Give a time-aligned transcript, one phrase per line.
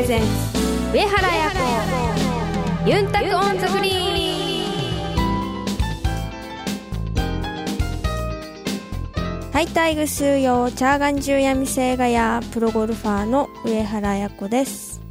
[0.00, 0.26] presents
[0.94, 1.50] 上原彩
[2.86, 4.00] 子ユンタク on the green
[9.52, 15.02] チャーガンジューヤミセーガヤー プロゴルファーの上原彩子です。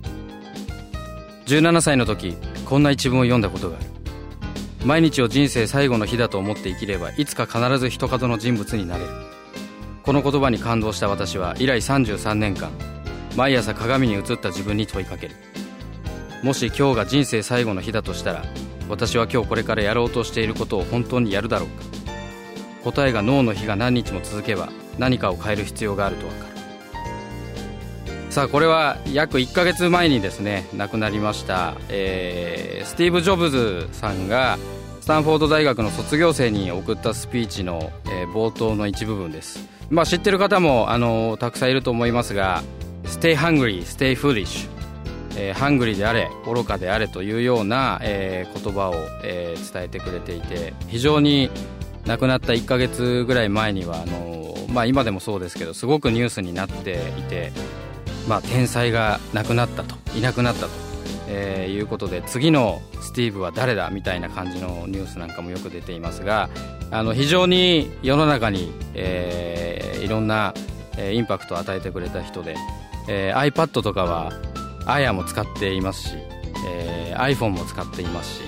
[1.45, 2.35] 17歳の時
[2.66, 3.85] こんな一文を読んだことがある。
[4.85, 9.12] 毎日を人生最後の日だと思って生きればいつか必ずひとかどの人物になれる。
[10.02, 12.71] この言葉に感動した私は以来33年間
[13.35, 15.35] 毎朝鏡に映った自分に問いかける。
[16.43, 18.43] もし今日が人生最後の日だとしたら
[18.88, 21.83] 私は今日これからやろうとしていることを本当にやるだろうか。
[22.83, 26.49] 答えが脳の日が何日も続けば何かを変える必要があると分かる。
[28.29, 34.59] さあこれは約1ヶ月前にですね亡くなりました、えー、スティーブ・ジョブズさんが
[35.02, 39.67] スタンフォード大学の卒業生に送ったスピーチの、えー、冒頭の一部分です。
[39.89, 42.61] まあ知ってる方もあのたくさんいると思いますが
[43.09, 44.67] Stay hungry, stay foolish
[45.38, 51.50] えー、ハングリーであれ愚かであれというような、えー、言葉を、えー、伝えてくれていて非常に
[52.06, 57.52] 亡くなった1ヶ月ぐらい前にはあの、まあ、今でもそうですけどすごくニュースになっていて
[58.28, 60.70] まあ、天才が亡くなったといなくなったと、
[61.28, 66.48] えー、いうことで次のスティーブは誰だみたいな感じのニュースなんかもよく出ていますが
[66.92, 70.53] あの非常に世の中に、えー、いろんな、
[71.00, 72.55] え、インパクトを与えてくれた人で、
[73.08, 74.31] えー、iPad とかは
[74.86, 76.16] AYA も使っていますし、
[76.67, 78.42] えー、iPhone も使っていますし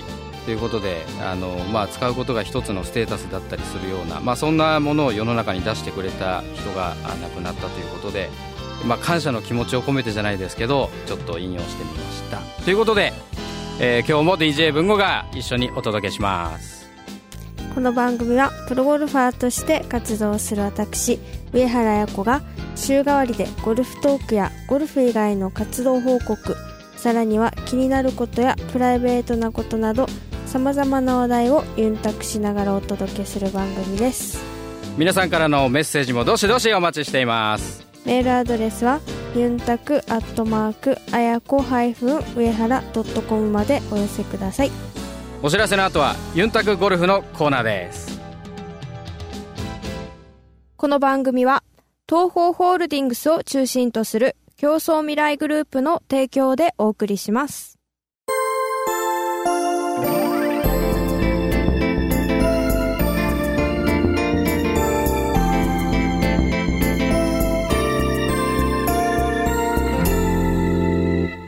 [0.45, 8.29] ということであの、まあ、使うことが一つのステータスだったりするような、まあ、そんなものを世の中に出してくれた人が亡くなったということで。
[8.85, 13.13] まあ、感謝の気持ちを込めてじゃないですけどちょっと引用してみましたということで、
[13.79, 16.80] えー、今日も DJ 文吾が一緒にお届けします
[17.73, 21.19] この番組はプロゴルファーとして活動する私
[21.53, 22.41] 上原彩子が
[22.75, 26.55] 週替わりでゴルフトークやゴルフ以外の活動報告
[26.97, 30.07] さらには気になることやプライベートなことなど
[30.45, 34.44] さまざまな話題をユンタクしながらお届けする番組です。
[34.97, 37.88] 皆さんからのメッセージもどしどしお待ちしています。
[38.06, 39.00] メールアドレスは
[39.35, 41.94] ユンタクアットマークあやこ上
[42.51, 44.91] 原ドットコムまでお寄せください
[45.44, 48.22] お知らせの後はユンタクゴルフのコーナーです。
[50.78, 51.63] この番組は
[52.07, 57.80] 東方ホールディングスを中心とする競争未来グループの提供でお送りします。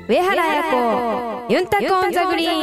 [0.08, 2.63] 上原彩子ユンタコンザグリーン。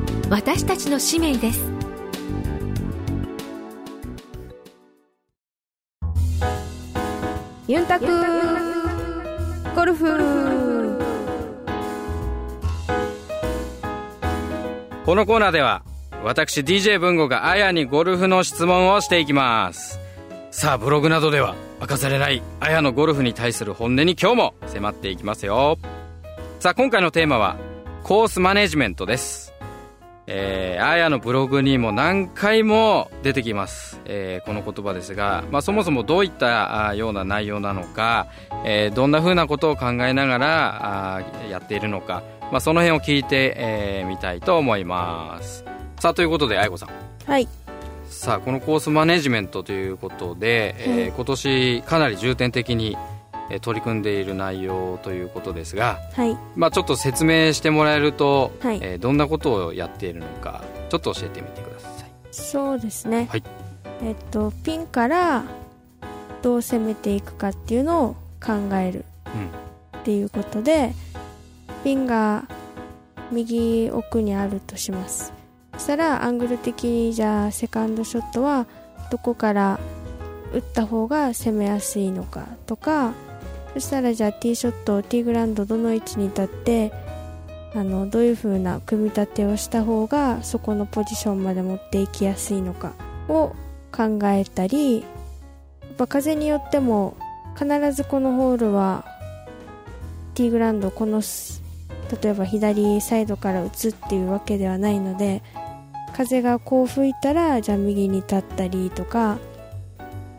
[0.31, 1.59] 私たちの使命です。
[7.67, 8.05] ユンタク
[9.75, 10.97] ゴルフ。
[15.05, 15.83] このコーナーでは
[16.23, 19.99] 私 DJ 文吾があやにゴルフの質問をしていきます。
[20.49, 25.77] さあブログなどでは明かされないあやのゴルフに対する本音に今日も迫っていきますよ。
[26.61, 27.57] さあ今回のテーマは
[28.03, 29.50] コースマネジメントです
[30.27, 38.27] えー、あやのブログにも何回も出てきます、えー、この言葉ですが、まあ、そもそもどういったような内容なのか、
[38.65, 43.55] えー、どんなふうなことを考えながらあやっているのか、まあ、その辺を聞いて
[44.07, 45.65] み、えー、たいと思います。
[45.99, 46.89] さあということであやこさん。
[47.25, 47.47] はい。
[48.07, 52.97] さあこのコースマネジメントということで、えー、今年かなり重点的に
[53.59, 62.11] 取り組んでいる内容ということですが、はい、まあ、ちょっと説明してもらえると、はい、えー、どんなことをやっているのかちょっと教えてみてください。
[62.31, 63.43] そうですね、はい、
[64.03, 65.43] えっとピンから
[66.41, 69.05] どう攻めていくかっていうのを考える。
[70.01, 70.93] っていうことで、
[71.69, 72.45] うん、ピンが
[73.31, 75.31] 右奥にあるとします。
[75.77, 78.65] したらアングル的にじゃあセカンドショットは
[79.11, 79.79] どこから
[80.53, 83.13] 打った方が攻めやすいのかとか
[83.73, 86.91] そしたらじゃあティーショットティーグラウンドどの位置に立って
[87.73, 92.93] あのどういう風な組み立てをした方がそこのポジションまで持っていきやすいのか
[93.29, 93.55] を
[93.91, 95.07] 考えたりや
[95.93, 97.15] っぱ風によっても
[97.57, 99.05] 必ずこのホールは
[100.33, 101.21] ティーグラウンドこの
[102.21, 105.41] 例えば左サイドから打つっていうわけではないので
[106.13, 109.37] 風がこう吹いたらじゃあ右に立ったりとか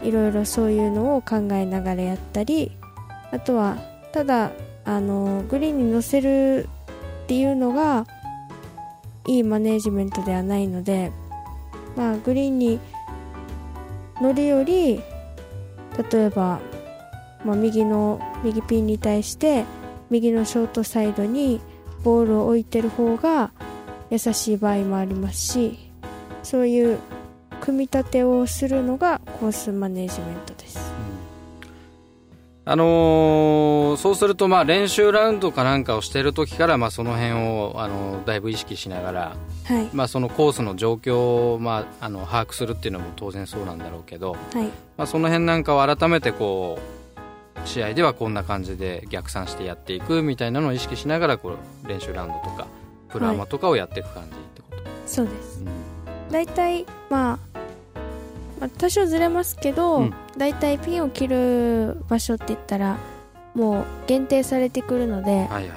[0.02, 2.76] いろいろそういうのを考えながらやったり
[3.32, 3.76] あとは
[4.12, 4.52] ただ
[4.84, 6.68] あのグリーンに乗せる
[7.24, 8.06] っていうのが
[9.26, 11.12] いいマネージメントではないので、
[11.96, 12.80] まあ、グリーンに
[14.20, 15.00] 乗るより
[16.10, 16.60] 例えば、
[17.44, 19.64] まあ、右の右ピンに対して
[20.10, 21.60] 右のショートサイドに
[22.04, 23.52] ボールを置いてる方が
[24.10, 25.78] 優しい場合もありますし
[26.42, 26.98] そういう
[27.60, 30.91] 組み立てをするのがコースマネジメントです、
[32.64, 39.88] あのー、そうするとまあ練習ラウンドかなんかをしている時からまあその辺を、あのー、だいぶ意識しながら、はい。
[39.92, 44.66] まあ、そのコースの状況を、まあ、あの把握するっていうのも当然そうなんだろうけど、はい。
[44.96, 46.92] まあ、その辺なんかを改めてこう
[47.64, 52.66] 試合ではこんな感じで逆算してやっていくみたいなのを意識しながらこう練習ラウンドとか
[53.08, 55.68] プラマとかをやっていく感じってこと、はい、そうです、うん、
[56.30, 57.51] 大体まあ
[58.62, 62.96] まあ、多少ずれますけど、うん、だいたいピンを切る場所って言ったら
[63.56, 65.74] もう限定されてくるのではいはいは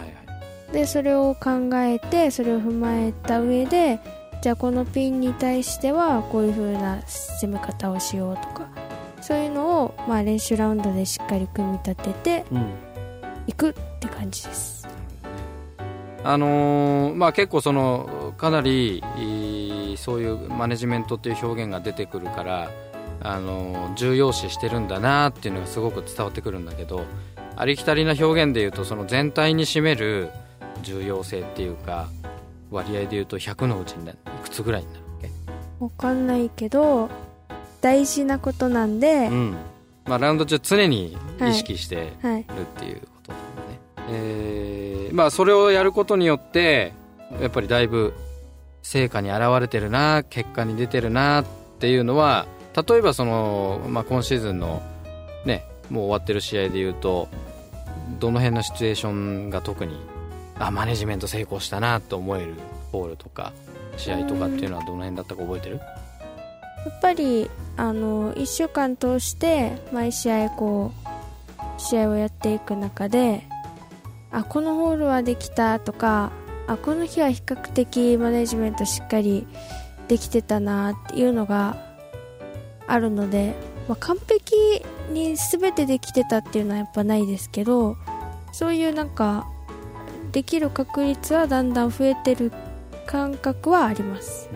[0.70, 4.00] い、でそれを考えてそれを踏まえた上で
[4.44, 8.68] じゃあこのピンに対してはこういう風な攻め方をしようとか
[9.20, 12.46] そういうのを、まあ、練習ラウンドでしっかり組み立てて
[13.48, 14.88] いくって感じです、
[16.20, 19.04] うん、あのー、まあ、結構そのかなり
[19.98, 22.72] そういうマネジメントっていう表現が出てくるから
[23.22, 27.06] あの重要視してるんだなっていうのがすごく伝わってくるんだけど
[27.56, 30.30] ありきたりな表現でいうとその全体に占める
[30.84, 32.08] 重要性っていうか
[32.72, 34.14] 割合でいうと100のうちにい
[34.44, 35.30] くつぐらいになるわけ？
[35.80, 37.10] 分かんないけど
[37.82, 39.56] 大事なことなんで、うん。
[40.06, 42.14] まあ、ラウンド中常に意識してるっ
[42.78, 43.44] ていうことだね、
[43.96, 46.94] はいはい、えー、まあ、それをやることによって
[47.42, 48.14] やっぱりだいぶ
[48.86, 51.46] 成果に現れてるな結果に出てるなっ
[51.80, 52.46] ていうのは
[52.88, 54.84] 例えばその、まあ、今シーズンの
[55.44, 57.28] ねもう終わってる試合でいうと
[58.20, 60.00] どの辺のシチュエーションが特に
[60.60, 62.54] あマネジメント成功したなと思える
[62.92, 63.54] ボールとか
[63.98, 65.78] 試合とかっていうのはどの辺だったか覚えてる？
[65.78, 65.82] や
[66.92, 70.92] っぱりあの1週間通して毎試合こ
[71.80, 73.48] う試合をやっていく中で
[74.32, 76.32] あこのホールはできたとか
[76.68, 79.48] あこの日は比較的マネジメントしっかり
[80.08, 81.78] できてたなっていうのが
[82.88, 83.56] あるので、
[83.88, 87.98] まあ、完璧に全てできてたっていうのはやっぱないですけど
[88.52, 89.48] そういうなんか
[90.32, 92.52] できる確率はだんだん増えてる
[93.06, 94.50] 感覚はあります、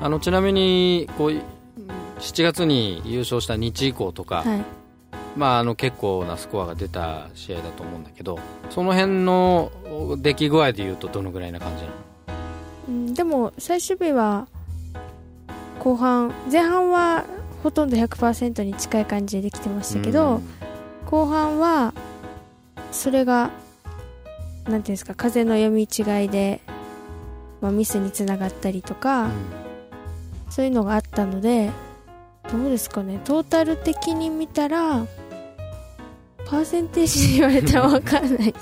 [0.00, 1.30] あのちなみにこう
[2.20, 4.64] 7月に優勝した日以降とか、はい、
[5.36, 8.38] まあ、あの結構なスコアが出た試合だと思うんだけど
[8.70, 9.72] その辺の
[10.18, 11.94] 出来具合でいうとどのぐらいな感じなの、
[12.88, 14.46] うん、でも最終日は
[15.78, 17.24] 後半前半は
[17.62, 20.40] ほとんど100%に近い感じでできてましたけど、
[21.06, 21.94] 後半は
[22.90, 23.50] それが
[24.64, 26.60] なんていうんですか風の読み違いで、
[27.60, 29.32] まあ、ミスにつながったりとか、うん、
[30.50, 31.70] そういうのがあったので
[32.50, 33.20] どうですかね。
[33.24, 35.06] トータル的に見たら
[36.52, 38.54] パーセンテージで言われたら分かんない。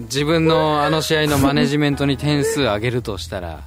[0.00, 3.62] 自分のあの試合のマネジメントに点数上げるとしたら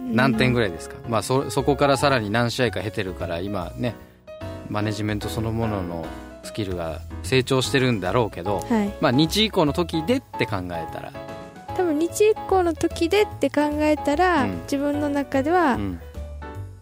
[0.00, 3.94] 何点ぐらいですか、まあそ、そこからさらに何試合か経てるから今ね
[4.70, 6.06] マネジメントそのものの
[6.42, 11.12] スキルが成長してるんだろうけど、はい、まあ日以降の時でって考えたら。
[11.76, 15.78] 多分日以降の時でって考えたら、うん、自分の中では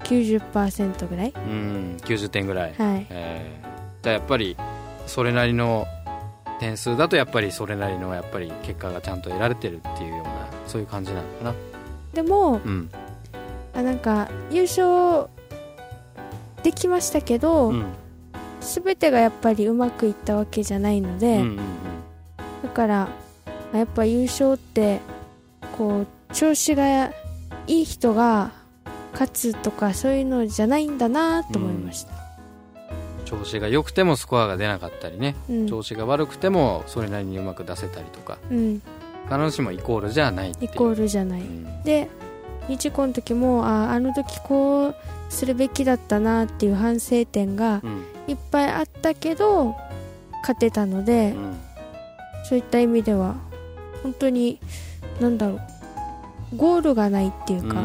[0.05, 3.07] 90%ぐらい、うん、90点ぐらい、はい。
[3.11, 3.74] えー
[4.05, 4.55] じゃやっぱり
[5.07, 5.87] それなりの
[6.61, 11.55] 点数だとやっぱりそれなりのやっぱり結果がちゃんと得られてるっていうようなそういう感じなのかな。
[12.13, 12.91] でも、うん、
[13.75, 15.29] あなんか優勝
[16.63, 17.87] できましたけど、うん、
[18.61, 21.59] 全てがやっぱりうまくいったわけじゃないので、うんうんうん、
[22.63, 23.09] だから
[23.73, 25.01] やっぱ優勝って
[25.79, 27.07] こう調子が
[27.67, 28.53] いい人が
[29.13, 32.24] 勝つとかそういうのじゃないんだなと思いました、
[33.25, 38.83] 調子が良くてもスコアが出なかったりね、うん、調子が悪くてもそれなりにうまく出せたりとか、うん、
[39.29, 42.09] 必ずしもイコールじゃないイコールじゃない、うん、で
[42.69, 44.97] 日コの時もああの時こう
[45.29, 47.83] するべきだったなっていう反省点が
[48.27, 49.75] いっぱいあったけど
[50.41, 51.35] 勝てたので、
[52.45, 53.35] そういった意味では
[54.03, 54.61] 本当に
[55.21, 57.83] 何だろうゴールがないっていうか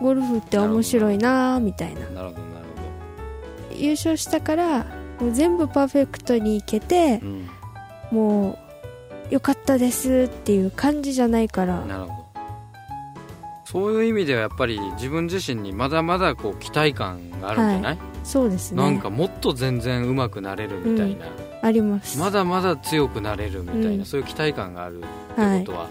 [0.00, 2.32] ゴルフって面白いなみたいな
[3.78, 4.86] 優勝したから
[5.20, 7.48] もう全部パーフェクトにいけて、うん、
[8.10, 8.58] も
[9.30, 11.80] うよかったですっていう感じじゃないから。
[11.84, 12.18] なるほど。
[13.64, 18.82] そういう意味ではやっぱり自分自身にまだまだこう期待感があるんじゃない、はい、そうですね。
[18.82, 22.18] なんかもっと全然うまくなれるみたいな、うん、あります。
[22.18, 25.08] まだまだ強くなれるみたいな、うん、そういう期待感があるって
[25.66, 25.88] ことは、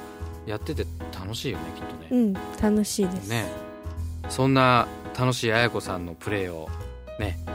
[0.47, 2.07] やってて楽しいよねきっとね。
[2.09, 2.33] うん。
[2.59, 3.29] 楽しいです。
[3.29, 3.45] ね。
[4.27, 6.69] そんな楽しい綾子さんのプレーを
[7.19, 7.51] ねた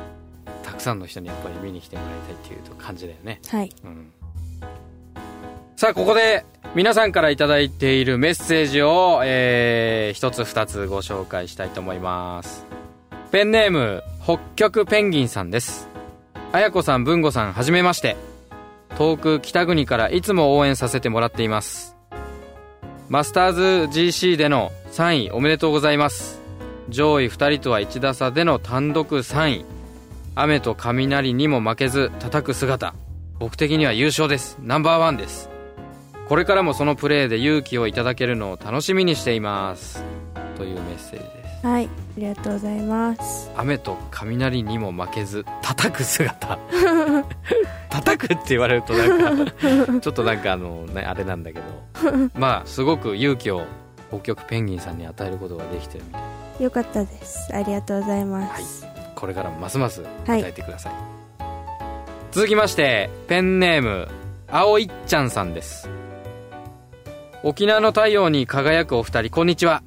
[0.83, 3.41] くさんの人にやっぱり見に来てもらいたいっていう感じだよね。
[3.49, 4.13] はい、うん、
[5.77, 12.67] さあここで皆さんから頂いているメッセージを、えー、一つ二つご紹介したいと思います。
[13.31, 15.89] ペンネーム北極ペンギンさんです。
[16.51, 18.17] 綾子さん文吾さんはじめまして。
[18.99, 21.97] 遠く北国からいつも応援させてもらっています。
[23.09, 26.41] マスターズ GC での3位おめでとうございます。
[26.89, 29.72] 上位2人とは1打差での単独3位
[30.35, 32.95] 雨と雷にも負けず叩く姿。
[33.39, 34.57] 僕的には優勝です。
[34.63, 35.51] ナンバーワンです。
[36.29, 40.03] これからもそのプレーで勇気をいただけるのを楽しみにしています。
[40.57, 41.67] というメッセージです。
[41.67, 43.51] はいありがとうございます。
[43.57, 46.59] 雨と雷にも負けず叩く姿。
[47.91, 49.53] 叩くって言われるとなんか
[50.01, 52.31] ちょっとなんかあの、ね、あれなんだけど。
[52.39, 53.65] まあすごく勇気を
[54.09, 56.19] 北極ペンギンさんに与えることができてるみた
[56.61, 56.65] い。
[56.65, 57.55] よかったです。
[57.55, 58.92] ありがとうございます、はい、
[59.23, 64.09] これからもますます与えてください、はい、続きましてペンネーム
[64.49, 65.89] 青いっちゃんさんです。
[67.45, 69.85] 沖縄の太陽に輝くお二人こんにちは。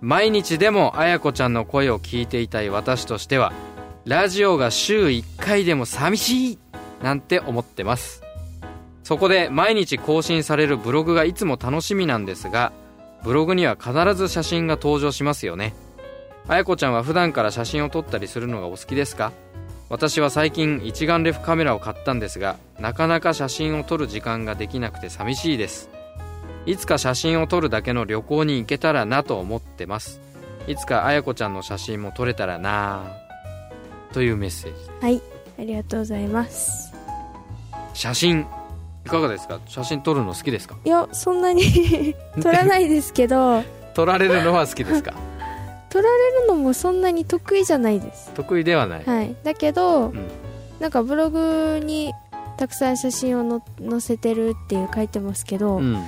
[0.00, 3.52] 毎日でも綾子ちゃんの声を聞いていたい私としては
[4.04, 6.58] ラジオが週1回でも寂しい
[7.02, 8.22] なんて思ってます。
[9.02, 12.72] そこで毎日更新されるブログがいつも楽しみなんですが
[13.24, 15.74] ブログには必ず写真が登場しますよね
[16.48, 19.32] 綾子ちゃんは普段から写真を撮ったりするのがお好きですか？
[19.90, 25.88] 私は最近一眼レフカメラを買ったんですがなかなか写真を撮る時間ができなくて寂しいです。
[26.66, 30.20] いつか写真を撮るだけの旅行に行けたらなと思ってます。
[30.66, 33.02] いつか綾子ちゃんの写真も撮れたらな。
[34.12, 34.90] というメッセージ。
[35.00, 35.22] はい
[35.58, 36.92] ありがとうございます。
[37.94, 38.46] 写真
[39.04, 39.60] いかがですか？
[39.66, 40.76] 写真撮るの好きですか？
[40.84, 43.62] いやそんなに 撮らないですけど。
[43.94, 45.14] 撮られるのは好きですか？
[45.90, 48.30] 撮られるのもそんなに得意じゃないです。
[48.34, 50.28] 得意ではない、はい、だけど、うん、
[50.80, 52.12] なんかブログに
[52.56, 56.04] たくさん写真をの載せてるっていう書いてますけど、うん、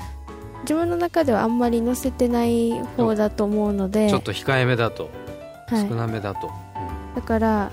[0.63, 5.11] 自分の中ではあんまり載せてない方だと思うのでちょっと控えめだと、
[5.69, 7.71] はい、少なめだと、うん、だからや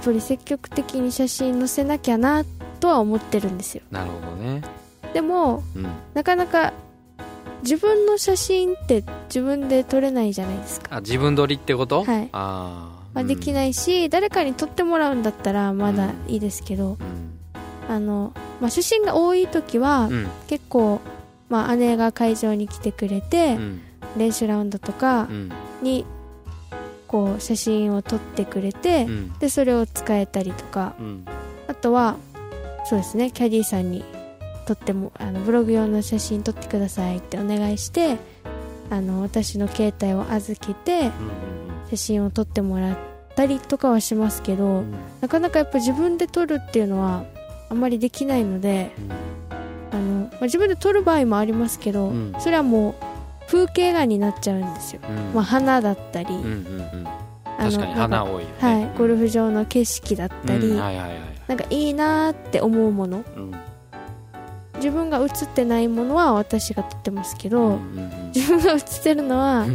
[0.00, 2.44] っぱり積極的に写真載せなきゃな
[2.78, 3.82] とは思ってるんですよ。
[3.90, 4.62] なるほどね。
[5.12, 6.72] でも、うん、なかなか
[7.62, 10.96] 自分の写真って自分で撮れないじゃないですか。
[10.96, 12.04] あ自分撮りってこと？
[12.04, 12.28] はい。
[12.32, 16.96] あ、まあ、できないし、うん、誰かに撮ってもらうんだったらまだいいですけど、
[17.88, 20.08] あのまあ、写真が多い時は、
[20.46, 21.00] 結構
[21.48, 23.80] まあ、姉が会場に来てくれて、うん、
[24.16, 25.28] 練習ラウンドとか
[25.82, 26.04] に
[27.08, 31.24] こう写真を撮ってくれて、うん、でそれを使えたりとか、うん、
[31.66, 32.16] あとは
[32.84, 34.04] そうですねキャディーさんに
[34.70, 38.18] 撮ってもあのブログ用の写真撮ってくださいってお願いして
[38.88, 41.10] あの私の携帯を預けて
[41.90, 42.98] 写真を撮ってもらっ
[43.34, 44.84] たりとかはしますけど、
[45.20, 47.24] なかなかやっぱ自分で撮るっていうのは
[47.68, 48.92] あんまりできないので、
[49.90, 52.94] あの、まあ、自分で撮る場合もありますけど、うん、それはもう
[53.48, 57.04] 風景画になっちゃうんですよ、うん、まあ、花だったり、うんうんうん、
[57.58, 63.24] 確かに花多いよ、ね、はい、ゴルフ場の景色だったり、なんかいいなって思うもの、
[64.80, 67.76] 自分が写ってないものは私が撮ってますけど、うんうんう
[68.26, 69.66] ん、自分が写ってるのは、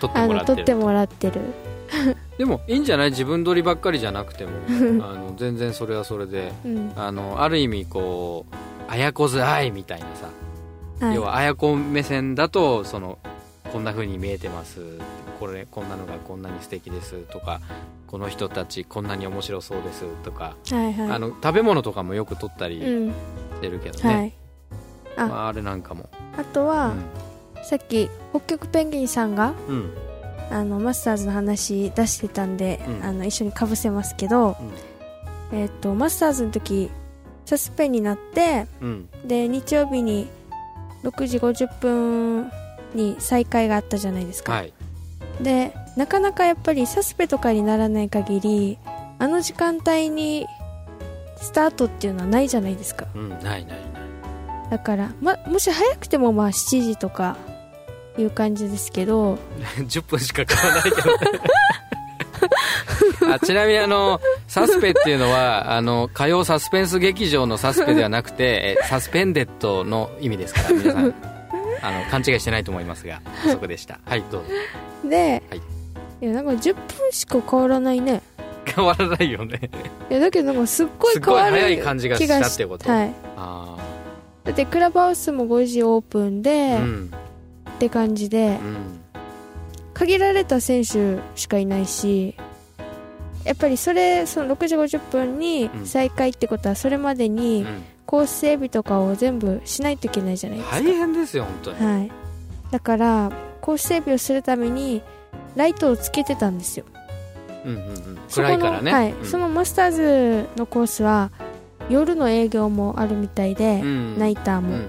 [0.00, 0.06] 撮
[0.54, 1.40] ってもらってる。
[2.38, 3.10] でもいいんじゃない？
[3.10, 4.50] 自分撮りばっかりじゃなくても。
[5.04, 13.18] あの全然それはそれで、うん、あのある意味こう綾子図愛みたいなさ、はい、要は綾子目線だとその
[13.72, 14.80] こんな風に見えてます。
[15.40, 17.14] これこんなのがこんなに素敵です。
[17.30, 17.60] とか
[18.06, 20.04] この人たちこんなに面白そうです。
[20.24, 23.10] とか、はいはい、あの食べ物とかもよく撮ったり
[23.58, 24.32] してるけどね、うんはい、
[25.16, 26.08] あ,、まあ、あれなんかも。
[26.36, 26.94] あとは、
[27.56, 29.92] うん、さっき北極ペンギンさんが、うん、
[30.50, 34.56] あのマスターズの話出してたんで、うん、あの一緒にかぶせますけど、
[35.52, 36.90] えーとマスターズの時
[37.44, 40.28] サスペになって、うん、で日曜日に
[41.02, 42.52] 6時50分
[42.94, 44.72] に再開があったじゃないですか、はい、
[45.40, 48.78] でなかなかやっぱりサスペとかにならない限り
[49.18, 50.46] あの時間帯に
[51.40, 53.78] スタートっていうのはないじゃないですか、うん、ないないない。
[54.70, 57.36] だから、ま、もし早くてもまあ7時とか
[58.18, 59.38] いう感じですけど。
[59.78, 60.98] 10分しか買わないけど
[63.32, 71.14] あちなみにあのサスペっていうのはあの火曜サスペンス劇場のサスペではなくてサスペンデッドの意味ですから皆さん。
[71.80, 74.00] あの勘違いしてないと思いますがそこでした。
[74.04, 75.08] はいどうぞ。
[75.08, 75.60] で、はい、
[76.20, 78.20] いやなんか10分しか変わらないね
[78.68, 79.70] 変わらないよね。
[80.10, 82.90] いやだけどなんかすっごい変わる早い感じがしたってこと？
[82.90, 83.12] はい。
[83.36, 83.76] あ
[84.44, 87.10] だってクラブハウスも5時オープンで、うん、
[87.70, 89.00] って感じで、うん、
[89.92, 92.34] 限られた選手しかいないし
[93.44, 97.66] やっぱりそれその6時50分に再開ってことはそれまでに
[98.06, 100.76] コース整備とかを全部しないといけないじゃないですか。
[100.76, 102.10] 大変ですよ本当に、はい、
[102.70, 105.02] だからコース整備をするために
[105.56, 106.86] ライトをつけてたんですよ
[107.68, 111.30] うんうんうん、暗いからね、はい、うん、そのマスターズのコースは
[111.88, 114.88] 夜の営業もあるみたいで、うん、ナイターも、うんうんうん、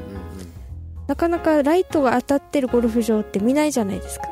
[1.07, 4.27] なかなかライトが当たってるゴルフ場って見ないじゃないですか。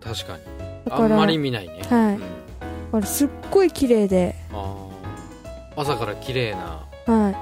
[0.00, 0.42] 確かに。
[0.90, 1.82] あんまり見ないね。
[1.88, 2.18] はい、
[2.92, 4.34] あれすっごい綺麗で。
[5.76, 6.86] 朝から綺麗な。
[7.06, 7.36] はい。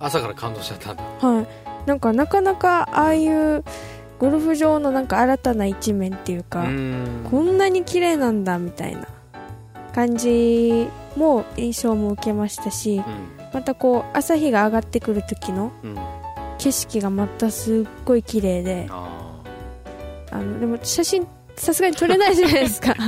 [0.00, 1.02] 朝から感動しちゃったんだ。
[1.02, 1.46] はい。
[1.86, 3.64] なんかなかなかああいう
[4.18, 6.68] ゴルフ場のなんか新たな一面っていうかこ
[7.40, 9.06] んなに綺麗なんだみたいな
[9.94, 13.04] 感じも印象も受けましたし、うん、
[13.52, 15.72] またこう朝日が上がってくる時の
[16.58, 19.30] 景色がまたすっごい綺麗で、あ
[20.32, 22.94] のでも写真さすがに撮れないじゃないですか。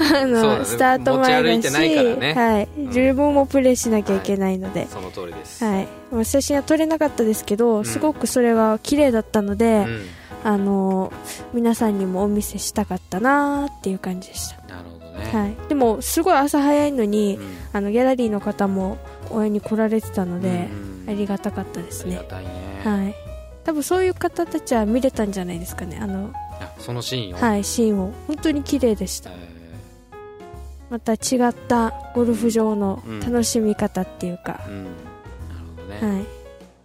[0.00, 10.02] あの、ね、スタート前だし、ね、はい、うん、自分もプレーしなきゃいけないので、はい、その通りです、はい、写真は撮れなかったですけど、うん、すごくそれは綺麗だったので、うん、
[10.44, 11.12] あの
[11.52, 14.74] 皆さんにもお見せしたかったなっていう感じでした。
[14.74, 17.38] なるほどね、はい、でもすごい朝早いのに、
[17.72, 18.98] あのギャラリーの方も
[19.30, 20.68] 応援に来られてたので、
[21.08, 22.22] ありがたかったですね、ね、
[22.84, 23.14] はい。
[23.64, 25.98] 多分そういう方たちは見れたんじゃないですかね。
[26.00, 26.32] あの
[26.78, 27.38] そのシーンを？
[27.38, 28.12] はいシーンを。
[28.26, 29.30] 本当に綺麗でした、
[30.88, 31.16] また違
[31.48, 34.94] ったゴルフ場の楽しみ方っていうか、うんうん、なる
[35.76, 36.24] ほどね、はい、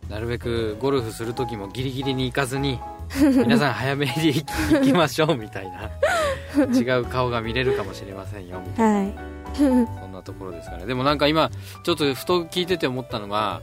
[0.09, 2.79] なるべくゴルフする時もギリギリに行かずに
[3.45, 5.89] 皆さん早めに行きましょうみたいな
[6.77, 9.13] 違う顔が見れるかもしれませんよみたいな、はい、
[9.55, 9.63] そ
[10.07, 11.49] んなところですから、ね、でもなんか今
[11.83, 13.61] ちょっとふと聞いてて思ったのが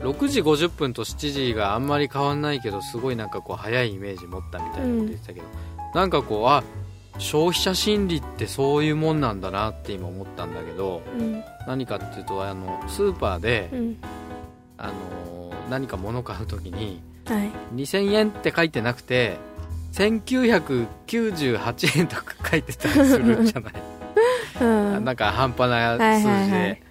[0.00, 6.62] 6時50分と7時があんまり変わんないけどすごいなんかこう早いイメージ持ったみたいなこと言ってたけど、うん、なんかこうあ
[7.18, 13.96] 消費者心理ってそういうもんなんだなって今思ったんだけど、うん、何かっていうとあのスーパーで、うん、
[14.76, 17.02] あの何か物買う時に、
[17.34, 19.38] はい、2000円って書いてなくて
[19.92, 23.72] 1998円とか書いてたりするじゃない、
[24.60, 24.64] う
[25.00, 26.82] ん、なんか半端な数字で、はいはいはい。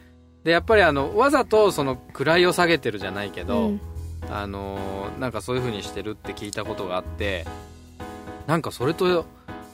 [0.44, 3.82] でやっぱりあのわざとその位を下げてるじゃないけど、うん、
[4.30, 7.46] あのなんかそういうふうにしてるって聞いたことがあって
[8.46, 9.26] なんかそれと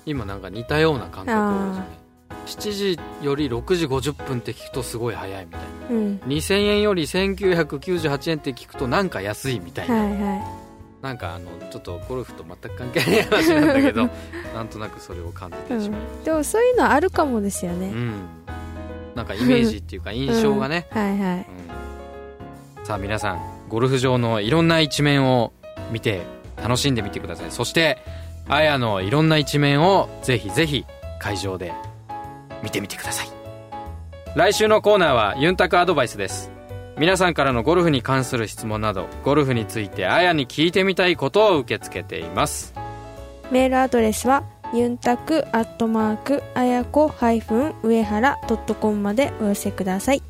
[0.06, 2.02] 今なんか似たような感覚ですね
[2.45, 10.41] 7時より6時50分って聞くとすごい早いみたいな、うん、2000円より1998円って聞くとなんか安いみたいな、はいはい、
[11.03, 14.10] なんかあのちょっとゴルフと全く関係ない話なんだけど
[14.56, 18.13] なんとなくそれを感じてしまう、うん、でもそういうのあるかもですよね、うん。
[19.15, 21.38] なんかイメージっていうか印象がね、 はいはい、
[22.79, 25.53] うん、さあ皆さんゴルフ場のいろんな一面を
[25.91, 26.21] 見て
[26.62, 27.51] 楽しんでみてください。
[27.51, 27.97] そして
[28.47, 30.86] あやのいろんな一面をぜひぜひ
[31.19, 31.73] 会場で
[32.63, 33.28] 見てみてください。
[34.36, 36.49] 来週のコーナーはユンタクアドバイスです。
[36.97, 42.73] 皆さんからのゴルフに関する質問などゴルフについて彩に聞いてみたいことを受け付けています。
[43.52, 50.23] メールアドレスはユンタクアットマークあやこハイフン上原ドットコムまでお寄せください。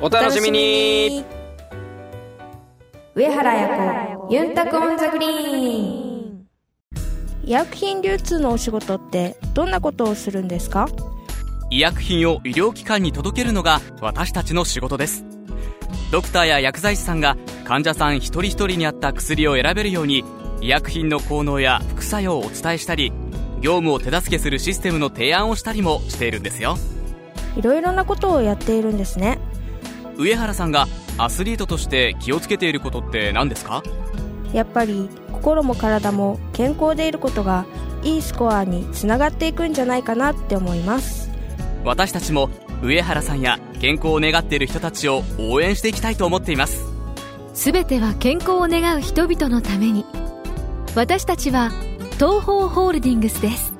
[0.00, 1.24] お楽しみに。
[3.14, 6.46] 上原彩子ユンタク on the green。
[7.44, 10.88] 医薬品流通のお仕事ってどんなことをするんですか？
[11.70, 15.24] 医薬品を医療機関に届けるのが私たちの仕事です。
[16.10, 20.24] ドクターや薬剤師さんが患者さん一人一人に合った薬を選べるように
[20.62, 23.12] 医薬品の効能や副作用をお伝えしたり
[23.60, 26.78] 業務を手助けするシステムの提案をしたりもしているんですよ。
[27.56, 29.38] いろいろなことをやっているんですね。
[30.16, 30.86] 上原さんが
[31.18, 33.82] アスリートとして気をつけていることって何ですか？
[34.54, 37.66] やっぱり心も体も健康でいることが
[38.02, 41.27] いいスコアにつながっていくんじゃないかなって思います
[41.88, 42.50] 私たちも
[42.82, 46.84] 上原さんや健康を願っている人たちを応援していきたいと思っています。
[47.54, 50.04] 全ては健康を願う人々のために。
[50.94, 51.70] 私たちは
[52.16, 53.72] 東方ホールディングスです。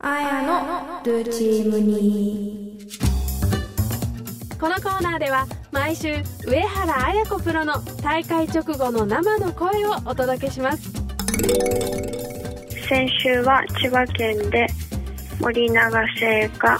[0.00, 2.78] あやのルチームに。
[4.60, 10.92] このコーナーでは毎週上原綾子プロの大会直後の生の声をお届けします
[12.92, 14.66] 先週は千葉県で
[15.40, 16.78] 森永製菓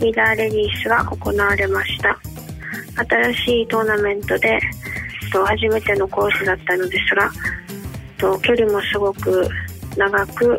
[0.00, 2.18] ミラーレディースが行われました。
[3.04, 4.58] 新しいトーナメントで
[5.30, 7.30] 初めてのコースだったのですが
[8.40, 9.46] 距離もすごく
[9.94, 10.58] 長く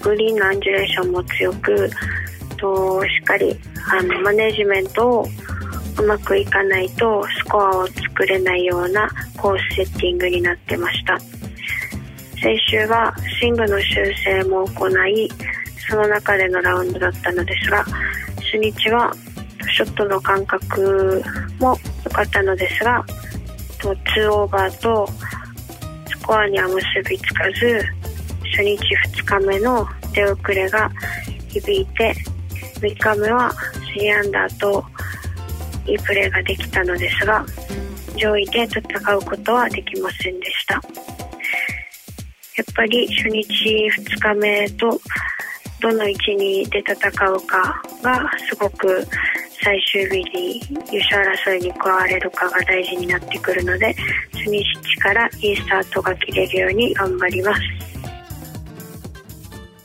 [0.00, 1.90] グリーンのアンジュレーションも強く
[2.56, 3.58] としっかり
[3.90, 5.26] あのマネジメントを
[5.98, 11.18] うまくいかないとスコアを作れないようなコースセッティングになってました。
[12.44, 15.30] 先週はスイングの修正も行い
[15.88, 17.82] その中でのラウンドだったのですが
[18.36, 19.10] 初日は
[19.74, 21.22] ショットの感覚
[21.58, 23.02] も良かったのですが
[23.78, 25.08] 2オーバーと
[26.06, 27.82] スコアには結びつかず
[28.54, 28.76] 初日
[29.16, 30.90] 2日目の出遅れが
[31.48, 32.14] 響いて
[32.74, 33.50] 3日目は
[33.96, 34.84] 3アンダーと
[35.86, 37.46] いいプレーができたのですが
[38.18, 38.82] 上位で戦
[39.16, 41.13] うことはできませんでした
[42.56, 45.00] やっぱり初日2日目と
[45.80, 46.94] どの位置にで戦
[47.30, 49.06] うかがすごく
[49.62, 50.60] 最終日に
[50.92, 53.94] 優勝争いに加われるかが大事になってくるので
[54.32, 54.64] 初日
[54.98, 57.60] からいいスタートが切れるように頑張ります。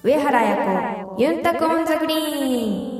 [0.01, 2.98] 上原彩子ユンタク on the green。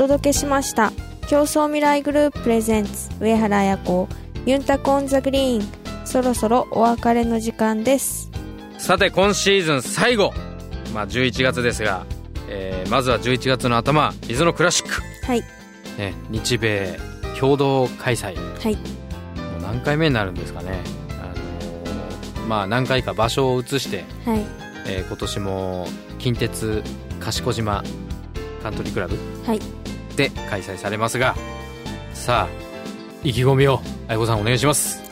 [0.00, 0.92] 届けしました。
[1.28, 4.08] 共創未来グループ presents 上原彩子
[4.46, 6.06] ユンタク on the green。
[6.06, 8.30] そろそろお別れの時間です。
[8.78, 10.32] さて今シーズン最後。
[10.94, 12.06] まあ11月ですが、
[12.48, 15.02] えー、まずは11月の頭伊豆のクラシック。
[15.26, 15.42] はい、
[15.98, 16.98] ね、日米
[17.38, 18.34] 共同開催。
[18.36, 18.76] はい。
[18.76, 18.80] も
[19.58, 20.80] う何回目になるんですかね。
[21.10, 21.26] あ
[22.38, 24.46] のー、まあ何回か場所を移して、はい。
[24.86, 25.86] えー、今年も
[26.18, 26.82] 近鉄
[27.20, 27.84] 賢島
[28.62, 29.60] カントリークラブ、はい、
[30.16, 31.34] で開催されますが
[32.14, 32.70] さあ
[33.22, 35.02] 意気込みを愛子さんお願いします。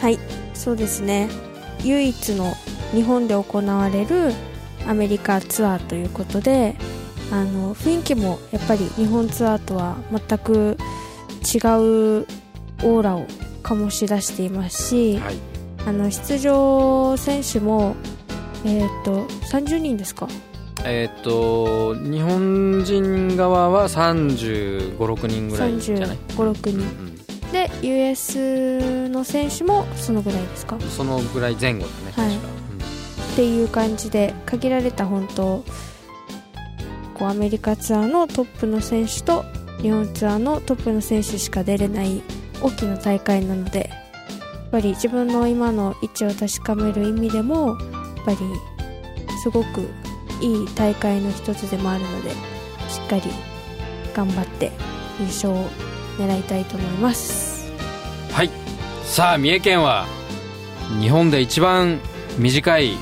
[0.00, 0.18] はい
[0.54, 1.28] そうですね。
[1.82, 2.54] 唯一の
[2.92, 4.32] 日本で行われる
[4.86, 6.76] アメリカツアーということで
[7.30, 10.76] あの雰囲気もやっぱり日本ツアーとは全く
[11.42, 12.26] 違う
[12.82, 13.26] オーラを
[13.62, 15.34] 醸し出していますし、はい、
[15.86, 17.96] あの出場選手も、
[18.64, 20.28] えーと、と30人ですか？
[20.84, 27.16] えっ、と日本人側は3 5 6人ぐらいじゃない？3 5 6人、うん、
[27.52, 30.78] で US の選手もそのぐらいですか？
[30.80, 35.64] そのぐらい前後だね、はい、確か、うん、っていう感じで限られた本当
[37.14, 39.44] こうアメリカツアーのトップの選手と
[39.80, 42.22] 日本ツアーのトップの選手しか出れない
[42.60, 43.96] 大きな大会なのでや
[44.66, 47.76] っぱり自分の今の位置を確かめる意味でもやっ
[48.24, 48.38] ぱり
[49.42, 49.88] すごく
[50.44, 52.34] いい大会の一つでもあるのでし
[53.04, 53.22] っかり
[54.14, 54.70] 頑張って
[55.18, 55.64] 優勝を
[56.18, 57.72] 狙いたいと思います。
[58.30, 58.50] はい。
[59.04, 60.06] さあ三重県は
[61.00, 61.98] 日本で一番
[62.38, 62.96] 短い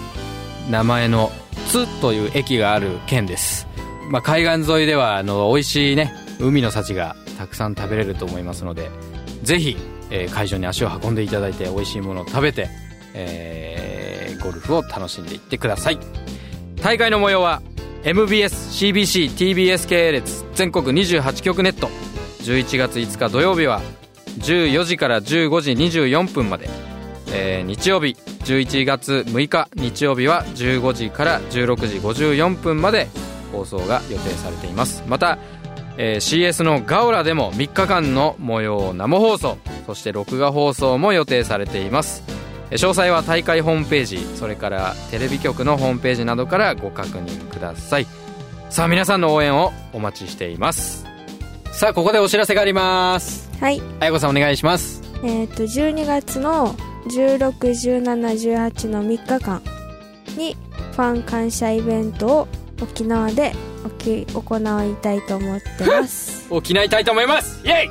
[0.71, 1.33] 名前の
[1.69, 3.67] 津という駅がある県です、
[4.11, 8.91] まあ、海岸沿いではあの美味しいね海の幸がたくさん食べれると思いますので
[9.43, 9.77] ぜひ、
[10.11, 12.69] えー、会場に足を運んでいただいて美味しいものを食べて、
[13.15, 16.22] えー、ゴルフを楽しんでいってください。
[16.83, 17.63] 大会の模様は
[18.03, 21.89] MBSCBCTBS 系列全国28局ネット。
[22.41, 23.81] 11月5日土曜日は
[24.41, 26.69] 14時から15時24分まで、
[27.33, 33.07] えー、日曜日11月6日日曜日は15時から16時54分まで
[33.53, 35.05] 放送が予定されています。
[35.07, 35.39] また、
[35.99, 42.32] えー、CS のガオラでも3日間の模様を生放送そして録画放送も予定されています。
[42.73, 48.07] 詳細は大会ホームページそれからテレビ局のホームページなどからご確認ください。
[48.71, 51.05] さあ皆さんの応援をお待ちしています。
[51.73, 53.51] さあここでお知らせがあります。
[53.61, 53.83] はい。
[54.01, 55.03] あやこさんお願いします。
[55.25, 56.75] えっ、と12月の
[57.09, 59.63] 161718の3日間
[60.37, 60.57] に
[60.93, 62.49] ファン感謝イベントを
[62.81, 63.53] 沖縄で
[64.05, 64.27] 行
[64.91, 66.47] いたいと思ってます。
[66.51, 67.61] 沖縄いたいと思います。
[67.65, 67.91] イエイ！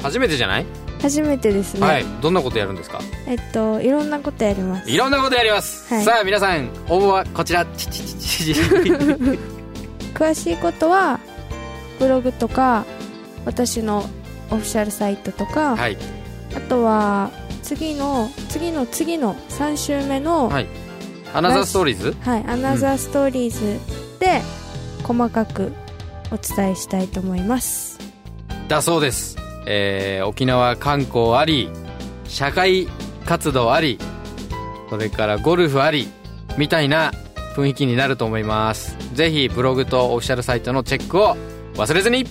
[0.02, 0.66] 初めてじゃない？
[1.04, 1.86] 初めてですね。
[1.86, 2.04] はい。
[2.22, 2.98] どんなことやるんですか？
[3.26, 4.90] えっといろんなことやります。
[4.90, 7.66] いろんなことやります、はい、さあ皆さん応募はこちら。
[10.14, 11.20] 詳しいことは
[11.98, 12.86] ブログとか
[13.44, 14.08] 私の
[14.50, 15.98] オフィシャルサイトとか、はい、
[16.56, 17.30] あとは
[17.62, 20.66] 次の次の次の3週目の、はい、
[21.34, 23.78] アナザーストーリーズはいアナザーストーリーズ
[24.20, 24.40] で
[25.02, 25.74] 細かく
[26.30, 27.98] お伝えしたいと思います。
[28.68, 31.70] だそうですえー、沖縄観光あり
[32.26, 32.88] 社会
[33.26, 33.98] 活動あり
[34.90, 36.08] それからゴルフあり
[36.56, 37.12] みたいな
[37.54, 38.96] 雰囲気になると思います。
[39.14, 41.36] ぜひブログとオフィシャルサイトのチェックを
[41.74, 42.26] 忘れずに。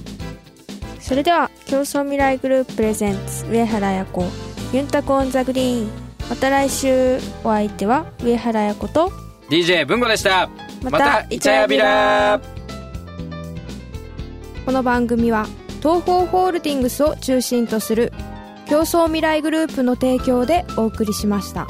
[0.99, 4.25] それでは競争未来グループプレゼンツ上原彩子
[4.71, 5.91] ユンタコオンザグリーン。
[6.29, 9.11] また来週お相手は上原彩子と
[9.49, 10.49] DJ 文吾でした。
[10.83, 12.39] ままたイチャヤビラ
[14.65, 15.47] この番組は
[15.83, 18.13] 東方ホールディングスを中心とする
[18.67, 21.67] 競争未来グループの提供でお送りしました。